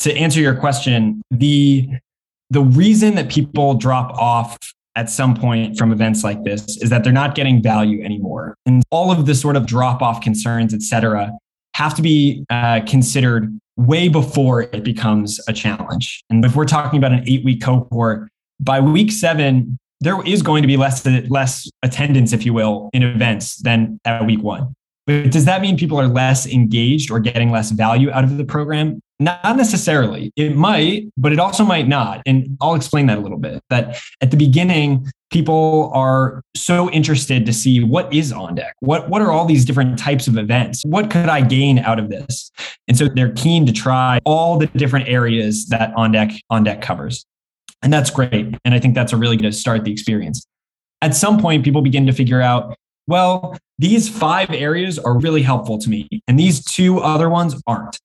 [0.00, 1.88] to answer your question, the
[2.50, 4.58] the reason that people drop off
[4.96, 8.54] at some point from events like this is that they're not getting value anymore.
[8.66, 11.32] And all of the sort of drop off concerns, et cetera,
[11.74, 16.22] have to be uh, considered way before it becomes a challenge.
[16.30, 18.28] And if we're talking about an eight week cohort,
[18.60, 23.02] by week seven, there is going to be less, less attendance, if you will, in
[23.02, 24.74] events than at week one.
[25.06, 28.44] But does that mean people are less engaged or getting less value out of the
[28.44, 29.00] program?
[29.20, 30.32] Not necessarily.
[30.34, 32.22] It might, but it also might not.
[32.26, 33.62] And I'll explain that a little bit.
[33.70, 38.74] That at the beginning, people are so interested to see what is on deck.
[38.80, 40.82] What what are all these different types of events?
[40.84, 42.50] What could I gain out of this?
[42.88, 46.82] And so they're keen to try all the different areas that on deck on deck
[46.82, 47.24] covers.
[47.82, 48.56] And that's great.
[48.64, 50.44] And I think that's a really good start the experience.
[51.02, 52.74] At some point, people begin to figure out,
[53.06, 58.00] well, these five areas are really helpful to me, and these two other ones aren't.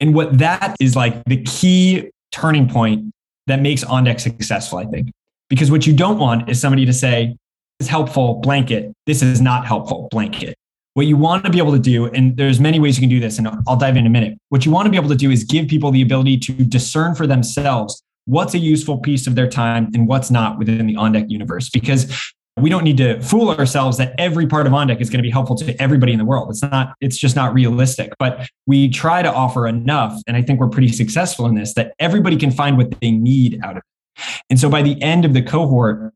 [0.00, 3.12] And what that is like the key turning point
[3.46, 5.10] that makes OnDeck successful, I think.
[5.48, 7.36] Because what you don't want is somebody to say,
[7.78, 8.92] this is helpful, blanket.
[9.06, 10.56] This is not helpful, blanket.
[10.94, 13.20] What you want to be able to do, and there's many ways you can do
[13.20, 14.38] this, and I'll dive in a minute.
[14.48, 17.14] What you want to be able to do is give people the ability to discern
[17.14, 21.30] for themselves what's a useful piece of their time and what's not within the OnDeck
[21.30, 21.68] universe.
[21.68, 25.22] Because we don't need to fool ourselves that every part of OnDeck is going to
[25.22, 26.50] be helpful to everybody in the world.
[26.50, 28.12] It's not, it's just not realistic.
[28.18, 31.94] But we try to offer enough, and I think we're pretty successful in this, that
[31.98, 34.42] everybody can find what they need out of it.
[34.50, 36.12] And so by the end of the cohort,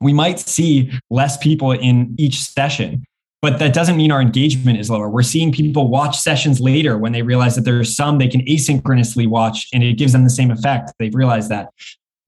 [0.00, 3.04] we might see less people in each session,
[3.40, 5.08] but that doesn't mean our engagement is lower.
[5.08, 9.28] We're seeing people watch sessions later when they realize that there's some they can asynchronously
[9.28, 10.92] watch and it gives them the same effect.
[10.98, 11.70] They've realized that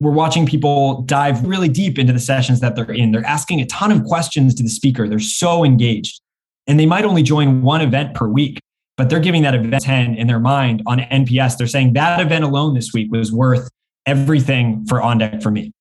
[0.00, 3.12] we're watching people dive really deep into the sessions that they're in.
[3.12, 5.06] They're asking a ton of questions to the speaker.
[5.06, 6.20] They're so engaged.
[6.66, 8.60] And they might only join one event per week,
[8.96, 11.58] but they're giving that event 10 in their mind on NPS.
[11.58, 13.68] They're saying that event alone this week was worth
[14.06, 15.72] everything for On Deck for me.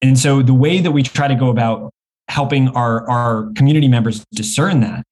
[0.00, 1.92] And so the way that we try to go about
[2.28, 5.04] helping our, our community members discern that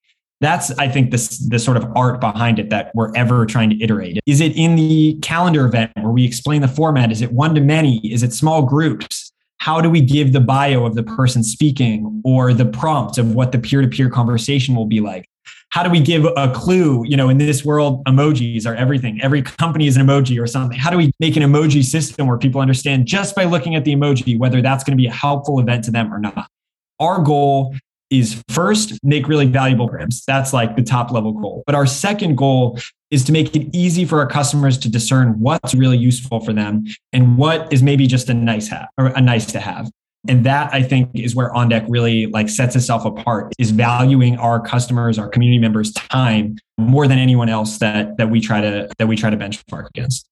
[0.43, 3.81] that's i think this the sort of art behind it that we're ever trying to
[3.83, 4.19] iterate.
[4.25, 7.11] Is it in the calendar event where we explain the format?
[7.11, 7.97] Is it one to many?
[8.11, 9.31] Is it small groups?
[9.57, 13.51] How do we give the bio of the person speaking or the prompt of what
[13.51, 15.29] the peer-to-peer conversation will be like?
[15.69, 17.03] How do we give a clue?
[17.05, 19.21] You know in this world emojis are everything.
[19.21, 20.77] Every company is an emoji or something.
[20.77, 23.95] How do we make an emoji system where people understand just by looking at the
[23.95, 26.47] emoji whether that's going to be a helpful event to them or not?
[26.99, 27.75] Our goal
[28.13, 30.23] is first make really valuable programs.
[30.25, 31.63] That's like the top level goal.
[31.65, 32.79] But our second goal
[33.11, 36.85] is to make it easy for our customers to discern what's really useful for them
[37.11, 39.89] and what is maybe just a nice have or a nice to have.
[40.27, 44.61] And that I think is where OnDeck really like sets itself apart is valuing our
[44.61, 49.07] customers, our community members' time more than anyone else that that we try to that
[49.07, 50.25] we try to benchmark against.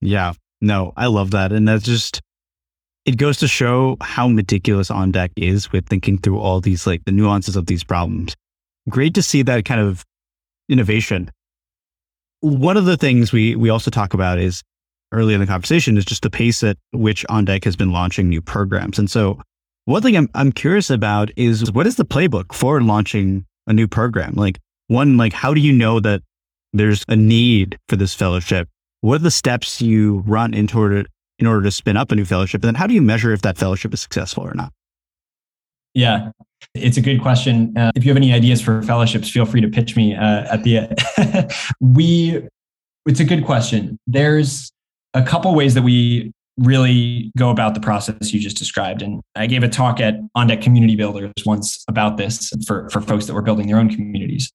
[0.00, 0.34] Yeah.
[0.60, 1.52] No, I love that.
[1.52, 2.20] And that's just
[3.04, 7.04] it goes to show how meticulous on deck is with thinking through all these like
[7.04, 8.34] the nuances of these problems.
[8.88, 10.04] Great to see that kind of
[10.68, 11.30] innovation.
[12.40, 14.62] One of the things we we also talk about is
[15.12, 18.28] early in the conversation is just the pace at which on deck has been launching
[18.28, 18.98] new programs.
[18.98, 19.40] And so
[19.84, 23.86] one thing I'm I'm curious about is what is the playbook for launching a new
[23.86, 24.34] program?
[24.34, 26.22] Like one, like how do you know that
[26.72, 28.68] there's a need for this fellowship?
[29.02, 31.04] What are the steps you run in order
[31.38, 32.62] in order to spin up a new fellowship?
[32.62, 34.72] And then how do you measure if that fellowship is successful or not?
[35.94, 36.30] Yeah,
[36.74, 37.76] it's a good question.
[37.76, 40.64] Uh, if you have any ideas for fellowships, feel free to pitch me uh, at
[40.64, 41.52] the end.
[41.80, 42.42] we,
[43.06, 43.96] it's a good question.
[44.06, 44.72] There's
[45.14, 49.02] a couple ways that we really go about the process you just described.
[49.02, 53.00] And I gave a talk at On Deck Community Builders once about this for, for
[53.00, 54.52] folks that were building their own communities.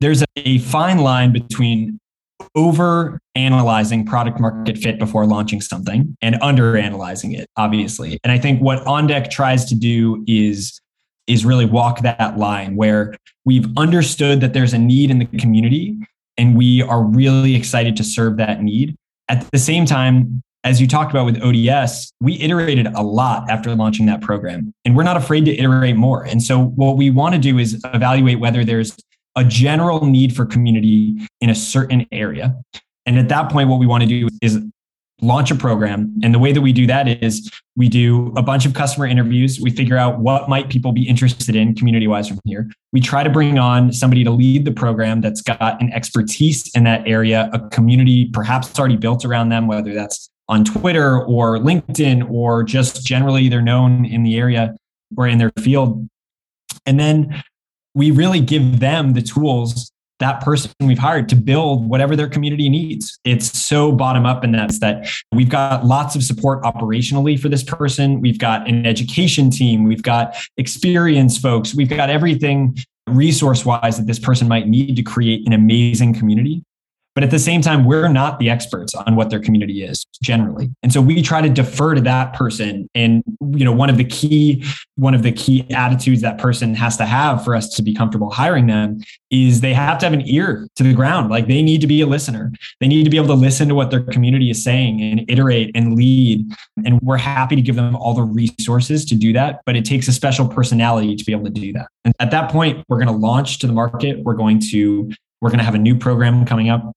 [0.00, 1.98] There's a fine line between
[2.54, 8.38] over analyzing product market fit before launching something and under analyzing it obviously and i
[8.38, 10.80] think what ondeck tries to do is
[11.26, 15.96] is really walk that line where we've understood that there's a need in the community
[16.36, 18.94] and we are really excited to serve that need
[19.28, 23.74] at the same time as you talked about with ODS, we iterated a lot after
[23.74, 26.24] launching that program, and we're not afraid to iterate more.
[26.24, 28.96] And so, what we want to do is evaluate whether there's
[29.36, 32.56] a general need for community in a certain area.
[33.06, 34.62] And at that point, what we want to do is
[35.20, 36.14] launch a program.
[36.22, 39.60] And the way that we do that is we do a bunch of customer interviews.
[39.60, 42.70] We figure out what might people be interested in community wise from here.
[42.92, 46.84] We try to bring on somebody to lead the program that's got an expertise in
[46.84, 52.30] that area, a community perhaps already built around them, whether that's on Twitter or LinkedIn
[52.30, 54.76] or just generally they're known in the area
[55.16, 56.08] or in their field.
[56.86, 57.42] And then
[57.94, 62.68] we really give them the tools that person we've hired to build whatever their community
[62.68, 63.18] needs.
[63.24, 67.64] It's so bottom up in that that we've got lots of support operationally for this
[67.64, 68.20] person.
[68.20, 69.84] We've got an education team.
[69.84, 71.74] We've got experience folks.
[71.74, 72.76] We've got everything
[73.08, 76.62] resource wise that this person might need to create an amazing community.
[77.14, 80.70] But at the same time, we're not the experts on what their community is generally.
[80.82, 82.88] And so we try to defer to that person.
[82.94, 83.22] And,
[83.52, 84.64] you know, one of the key,
[84.96, 88.30] one of the key attitudes that person has to have for us to be comfortable
[88.30, 89.00] hiring them
[89.30, 91.30] is they have to have an ear to the ground.
[91.30, 92.52] Like they need to be a listener.
[92.80, 95.70] They need to be able to listen to what their community is saying and iterate
[95.76, 96.52] and lead.
[96.84, 99.60] And we're happy to give them all the resources to do that.
[99.66, 101.86] But it takes a special personality to be able to do that.
[102.04, 104.18] And at that point, we're going to launch to the market.
[104.24, 106.94] We're going to we're going to have a new program coming up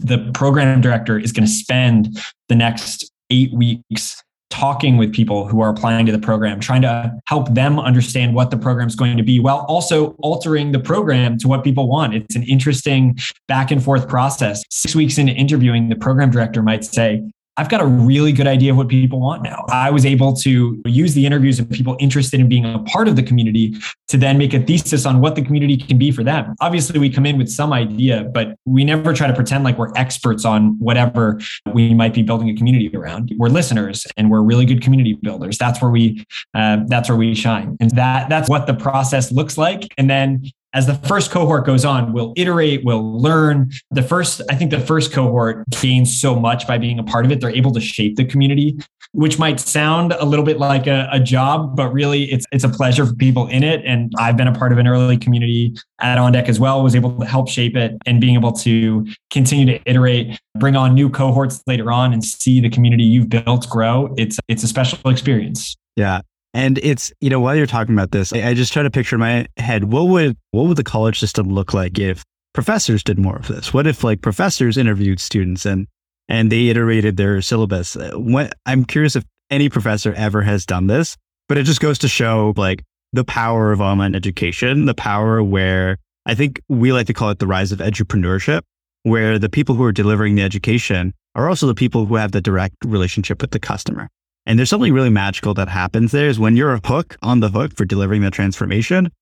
[0.00, 5.60] the program director is going to spend the next eight weeks talking with people who
[5.60, 9.16] are applying to the program, trying to help them understand what the program is going
[9.16, 12.14] to be while also altering the program to what people want.
[12.14, 14.62] It's an interesting back and forth process.
[14.70, 18.70] Six weeks into interviewing, the program director might say, I've got a really good idea
[18.70, 19.64] of what people want now.
[19.68, 23.16] I was able to use the interviews of people interested in being a part of
[23.16, 23.74] the community
[24.06, 26.54] to then make a thesis on what the community can be for them.
[26.60, 29.92] Obviously, we come in with some idea, but we never try to pretend like we're
[29.96, 31.40] experts on whatever
[31.74, 33.32] we might be building a community around.
[33.36, 35.58] We're listeners and we're really good community builders.
[35.58, 39.58] That's where we uh, that's where we shine, and that that's what the process looks
[39.58, 39.92] like.
[39.98, 43.70] And then as the first cohort goes on, we'll iterate, we'll learn.
[43.90, 47.32] The first, I think the first cohort gains so much by being a part of
[47.32, 47.40] it.
[47.40, 48.78] They're able to shape the community,
[49.12, 52.68] which might sound a little bit like a, a job, but really it's it's a
[52.68, 53.82] pleasure for people in it.
[53.86, 56.94] And I've been a part of an early community at On Deck as well, was
[56.94, 61.08] able to help shape it and being able to continue to iterate, bring on new
[61.08, 64.14] cohorts later on and see the community you've built grow.
[64.18, 65.76] It's it's a special experience.
[65.96, 66.20] Yeah.
[66.58, 69.14] And it's, you know, while you're talking about this, I, I just try to picture
[69.14, 73.16] in my head, what would what would the college system look like if professors did
[73.16, 73.72] more of this?
[73.72, 75.86] What if like professors interviewed students and
[76.28, 77.94] and they iterated their syllabus?
[77.94, 81.16] Uh, what I'm curious if any professor ever has done this,
[81.48, 85.96] but it just goes to show like the power of online education, the power where
[86.26, 88.62] I think we like to call it the rise of entrepreneurship,
[89.04, 92.40] where the people who are delivering the education are also the people who have the
[92.40, 94.08] direct relationship with the customer.
[94.48, 97.50] And there's something really magical that happens there is when you're a hook on the
[97.50, 99.12] hook for delivering the transformation,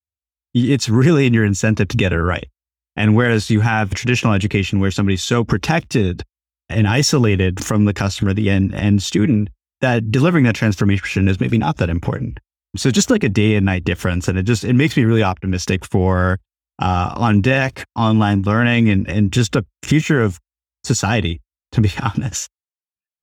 [0.55, 2.49] it's really in your incentive to get it right.
[2.95, 6.23] And whereas you have traditional education where somebody's so protected
[6.69, 11.59] and isolated from the customer, the end, end student, that delivering that transformation is maybe
[11.59, 12.39] not that important.
[12.77, 14.29] So just like a day and night difference.
[14.29, 16.39] And it just, it makes me really optimistic for
[16.79, 20.39] uh, on deck, online learning, and, and just a future of
[20.85, 21.41] society,
[21.73, 22.49] to be honest.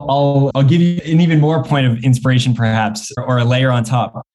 [0.08, 3.84] I'll I'll give you an even more point of inspiration, perhaps, or a layer on
[3.84, 4.26] top.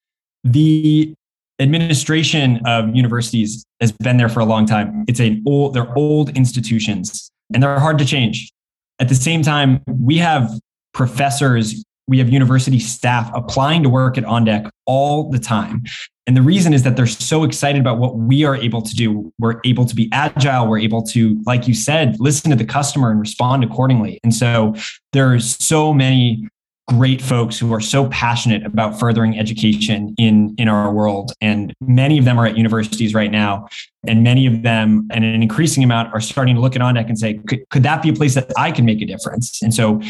[0.43, 1.13] The
[1.59, 5.03] administration of universities has been there for a long time.
[5.07, 8.51] It's an old, they're old institutions and they're hard to change.
[8.99, 10.51] At the same time, we have
[10.93, 15.83] professors, we have university staff applying to work at On Deck all the time.
[16.29, 19.33] And the reason is that they're so excited about what we are able to do.
[19.39, 20.67] We're able to be agile.
[20.67, 24.19] We're able to, like you said, listen to the customer and respond accordingly.
[24.23, 24.75] And so
[25.11, 26.47] there's so many
[26.87, 32.17] great folks who are so passionate about furthering education in in our world and many
[32.19, 33.67] of them are at universities right now
[34.07, 37.07] and many of them and an increasing amount are starting to look at on deck
[37.07, 39.71] and say could, could that be a place that i can make a difference and
[39.71, 40.01] so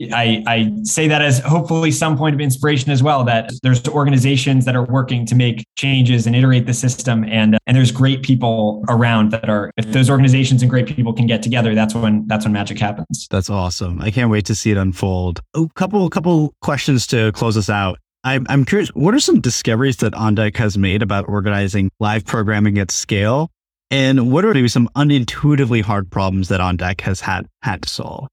[0.00, 4.64] I, I say that as hopefully some point of inspiration as well that there's organizations
[4.64, 8.84] that are working to make changes and iterate the system and and there's great people
[8.88, 9.92] around that are if mm.
[9.92, 13.26] those organizations and great people can get together that's when that's when magic happens.
[13.30, 14.00] That's awesome.
[14.00, 15.40] I can't wait to see it unfold.
[15.54, 17.98] A couple couple questions to close us out.
[18.24, 22.78] I'm, I'm curious what are some discoveries that ondeck has made about organizing live programming
[22.78, 23.50] at scale?
[23.90, 28.28] And what are maybe some unintuitively hard problems that ondeck has had had to solve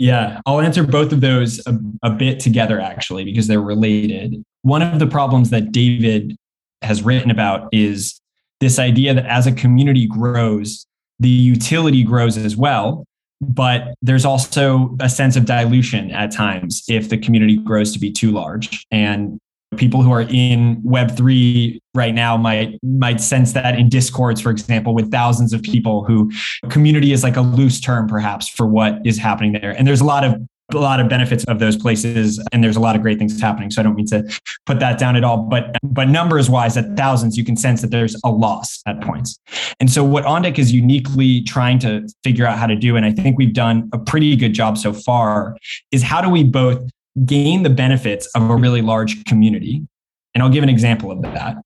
[0.00, 4.42] yeah, I'll answer both of those a, a, bit together, actually, because they're related.
[4.62, 6.36] One of the problems that David
[6.80, 8.18] has written about is
[8.60, 10.86] this idea that as a community grows,
[11.18, 13.04] the utility grows as well.
[13.42, 18.10] but there's also a sense of dilution at times if the community grows to be
[18.10, 18.86] too large.
[18.90, 19.38] And
[19.80, 24.94] people who are in web3 right now might might sense that in discords for example
[24.94, 26.30] with thousands of people who
[26.68, 29.70] community is like a loose term perhaps for what is happening there.
[29.70, 30.36] And there's a lot of
[30.72, 33.70] a lot of benefits of those places and there's a lot of great things happening.
[33.70, 34.22] So i don't mean to
[34.66, 37.90] put that down at all but but numbers wise at thousands you can sense that
[37.90, 39.38] there's a loss at points.
[39.80, 43.12] And so what ondeck is uniquely trying to figure out how to do and i
[43.12, 45.56] think we've done a pretty good job so far
[45.90, 46.82] is how do we both
[47.24, 49.86] gain the benefits of a really large community.
[50.34, 51.56] And I'll give an example of that.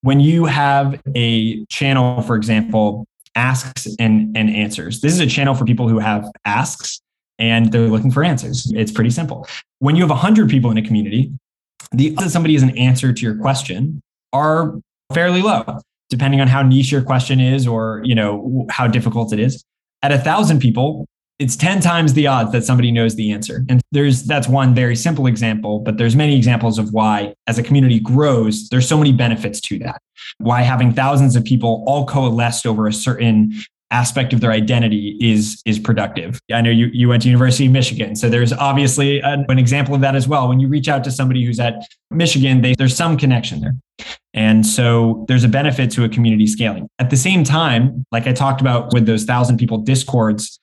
[0.00, 5.54] When you have a channel, for example, asks and, and answers, this is a channel
[5.54, 7.00] for people who have asks
[7.38, 8.70] and they're looking for answers.
[8.74, 9.46] It's pretty simple.
[9.78, 11.32] When you have 100 people in a community,
[11.92, 14.00] the odds that somebody is an answer to your question
[14.32, 14.74] are
[15.12, 19.38] fairly low, depending on how niche your question is or you know how difficult it
[19.38, 19.64] is.
[20.02, 21.06] At a thousand people,
[21.38, 23.64] it's 10 times the odds that somebody knows the answer.
[23.68, 27.62] And there's that's one very simple example, but there's many examples of why as a
[27.62, 30.00] community grows, there's so many benefits to that.
[30.38, 33.52] Why having thousands of people all coalesced over a certain
[33.92, 36.40] aspect of their identity is is productive.
[36.52, 40.00] I know you you went to University of Michigan, so there's obviously an, example of
[40.00, 40.48] that as well.
[40.48, 41.74] When you reach out to somebody who's at
[42.10, 43.74] Michigan, they, there's some connection there.
[44.34, 46.88] And so there's a benefit to a community scaling.
[46.98, 50.58] At the same time, like I talked about with those thousand people discords,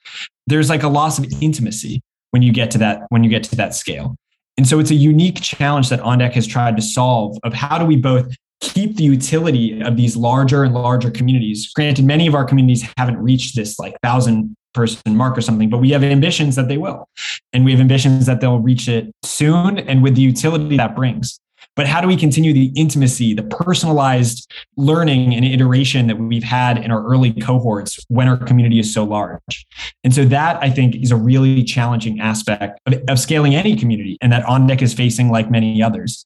[0.49, 3.55] there's like a loss of intimacy when you get to that when you get to
[3.55, 4.15] that scale.
[4.57, 7.85] And so it's a unique challenge that OnDeck has tried to solve of how do
[7.85, 11.71] we both keep the utility of these larger and larger communities.
[11.73, 15.77] Granted, many of our communities haven't reached this like thousand person mark or something, but
[15.77, 17.07] we have ambitions that they will.
[17.53, 21.39] And we have ambitions that they'll reach it soon and with the utility that brings.
[21.75, 26.77] But how do we continue the intimacy, the personalized learning and iteration that we've had
[26.77, 29.65] in our early cohorts when our community is so large?
[30.03, 34.17] And so that I think is a really challenging aspect of, of scaling any community
[34.21, 36.25] and that OnDeck is facing like many others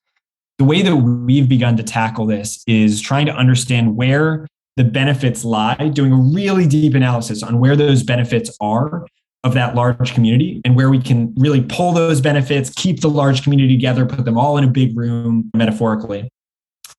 [0.59, 5.43] the way that we've begun to tackle this is trying to understand where the benefits
[5.43, 9.05] lie, doing a really deep analysis on where those benefits are
[9.43, 13.43] of that large community and where we can really pull those benefits, keep the large
[13.43, 16.29] community together, put them all in a big room metaphorically.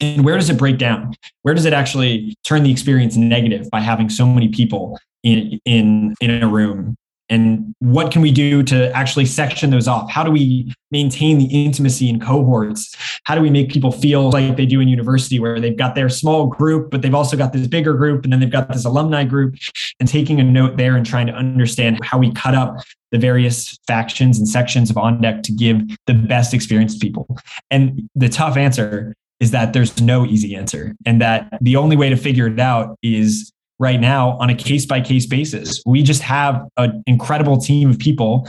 [0.01, 1.15] And where does it break down?
[1.43, 6.15] Where does it actually turn the experience negative by having so many people in in
[6.21, 6.97] in a room
[7.31, 10.11] and what can we do to actually section those off?
[10.11, 12.95] How do we maintain the intimacy in cohorts?
[13.25, 16.09] How do we make people feel like they do in university where they've got their
[16.09, 19.25] small group but they've also got this bigger group and then they've got this alumni
[19.25, 19.55] group
[20.01, 22.77] and taking a note there and trying to understand how we cut up
[23.11, 27.27] the various factions and sections of on deck to give the best experience to people.
[27.71, 32.09] And the tough answer is that there's no easy answer and that the only way
[32.09, 35.83] to figure it out is right now on a case by case basis.
[35.87, 38.49] We just have an incredible team of people.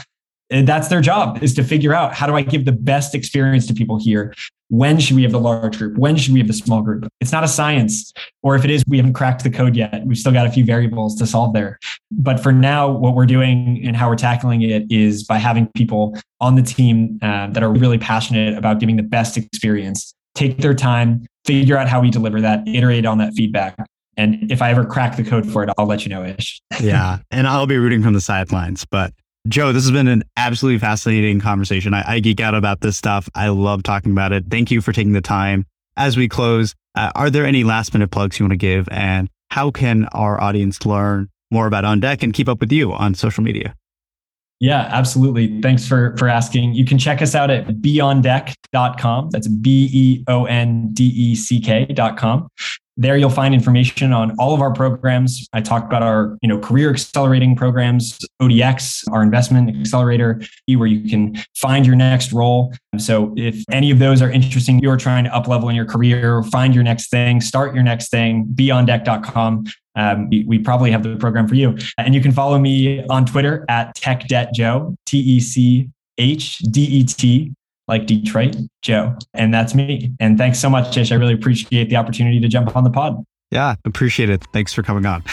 [0.49, 3.73] That's their job is to figure out how do I give the best experience to
[3.73, 4.33] people here?
[4.69, 5.97] When should we have the large group?
[5.97, 7.07] When should we have the small group?
[7.19, 8.13] It's not a science,
[8.43, 10.05] or if it is, we haven't cracked the code yet.
[10.05, 11.79] We've still got a few variables to solve there.
[12.11, 16.15] But for now, what we're doing and how we're tackling it is by having people
[16.41, 20.75] on the team uh, that are really passionate about giving the best experience, take their
[20.75, 23.75] time, figure out how we deliver that, iterate on that feedback,
[24.17, 26.61] and if I ever crack the code for it, I'll let you know, Ish.
[26.79, 27.19] yeah.
[27.31, 28.85] And I'll be rooting from the sidelines.
[28.85, 29.13] But
[29.47, 31.93] Joe, this has been an absolutely fascinating conversation.
[31.93, 33.29] I, I, geek out about this stuff.
[33.35, 34.45] I love talking about it.
[34.49, 35.65] Thank you for taking the time.
[35.97, 38.87] As we close, uh, are there any last minute plugs you want to give?
[38.89, 42.91] And how can our audience learn more about On Deck and keep up with you
[42.91, 43.75] on social media?
[44.59, 45.61] Yeah, absolutely.
[45.61, 46.73] Thanks for for asking.
[46.73, 49.29] You can check us out at beondeck.com.
[49.29, 52.47] That's B E O N D E C K.com.
[52.97, 55.47] There you'll find information on all of our programs.
[55.51, 61.09] I talked about our, you know, career accelerating programs, ODX, our investment accelerator, where you
[61.09, 62.73] can find your next role.
[62.97, 66.41] So if any of those are interesting, you're trying to up level in your career,
[66.43, 69.65] find your next thing, start your next thing, beondeck.com.
[69.97, 71.77] Um, we, we, probably have the program for you.
[71.97, 77.03] And you can follow me on Twitter at TechDetJoe, T E C H D E
[77.03, 77.53] T
[77.87, 79.15] like Detroit, Joe.
[79.33, 80.13] And that's me.
[80.19, 81.11] And thanks so much, Ish.
[81.11, 83.23] I really appreciate the opportunity to jump on the pod.
[83.51, 84.43] Yeah, appreciate it.
[84.53, 85.23] Thanks for coming on.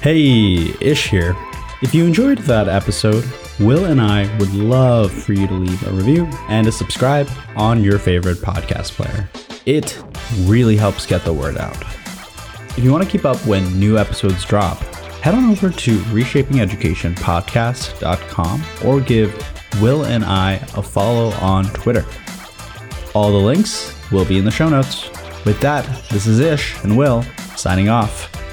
[0.00, 1.34] Hey, Ish here.
[1.82, 3.24] If you enjoyed that episode,
[3.58, 7.82] Will and I would love for you to leave a review and to subscribe on
[7.82, 9.28] your favorite podcast player.
[9.64, 9.98] It
[10.40, 11.80] really helps get the word out.
[12.76, 14.78] If you want to keep up when new episodes drop,
[15.26, 19.34] head on over to reshapingeducationpodcast.com or give
[19.82, 22.06] Will and I a follow on Twitter.
[23.12, 25.10] All the links will be in the show notes.
[25.44, 27.24] With that, this is Ish and Will
[27.56, 28.45] signing off.